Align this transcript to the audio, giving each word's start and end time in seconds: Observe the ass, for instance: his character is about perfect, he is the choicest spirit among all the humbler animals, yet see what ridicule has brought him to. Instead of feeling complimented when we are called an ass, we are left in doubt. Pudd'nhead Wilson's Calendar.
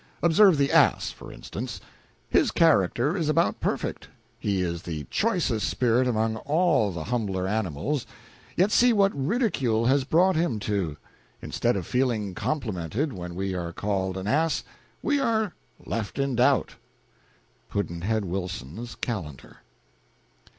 Observe 0.23 0.57
the 0.57 0.71
ass, 0.71 1.11
for 1.11 1.31
instance: 1.31 1.79
his 2.27 2.49
character 2.49 3.15
is 3.15 3.29
about 3.29 3.59
perfect, 3.59 4.07
he 4.39 4.59
is 4.63 4.81
the 4.81 5.05
choicest 5.11 5.69
spirit 5.69 6.07
among 6.07 6.37
all 6.37 6.91
the 6.91 7.03
humbler 7.03 7.47
animals, 7.47 8.07
yet 8.57 8.71
see 8.71 8.93
what 8.93 9.13
ridicule 9.15 9.85
has 9.85 10.03
brought 10.03 10.35
him 10.35 10.57
to. 10.57 10.97
Instead 11.39 11.75
of 11.75 11.85
feeling 11.85 12.33
complimented 12.33 13.13
when 13.13 13.35
we 13.35 13.53
are 13.53 13.71
called 13.71 14.17
an 14.17 14.25
ass, 14.25 14.63
we 15.03 15.19
are 15.19 15.53
left 15.85 16.17
in 16.17 16.35
doubt. 16.35 16.73
Pudd'nhead 17.69 18.25
Wilson's 18.25 18.95
Calendar. 18.95 19.57